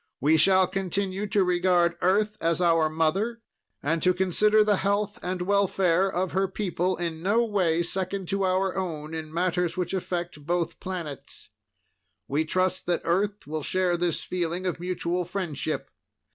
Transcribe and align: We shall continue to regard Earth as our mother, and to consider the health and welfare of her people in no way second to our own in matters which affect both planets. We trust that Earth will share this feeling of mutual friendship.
We 0.19 0.35
shall 0.35 0.65
continue 0.65 1.27
to 1.27 1.43
regard 1.43 1.95
Earth 2.01 2.35
as 2.41 2.59
our 2.59 2.89
mother, 2.89 3.43
and 3.83 4.01
to 4.01 4.15
consider 4.15 4.63
the 4.63 4.77
health 4.77 5.19
and 5.21 5.43
welfare 5.43 6.09
of 6.11 6.31
her 6.31 6.47
people 6.47 6.97
in 6.97 7.21
no 7.21 7.45
way 7.45 7.83
second 7.83 8.27
to 8.29 8.41
our 8.43 8.75
own 8.75 9.13
in 9.13 9.31
matters 9.31 9.77
which 9.77 9.93
affect 9.93 10.43
both 10.43 10.79
planets. 10.79 11.51
We 12.27 12.45
trust 12.45 12.87
that 12.87 13.03
Earth 13.03 13.45
will 13.45 13.61
share 13.61 13.95
this 13.95 14.21
feeling 14.23 14.65
of 14.65 14.79
mutual 14.79 15.23
friendship. 15.23 15.91